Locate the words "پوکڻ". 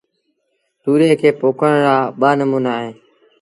1.39-1.71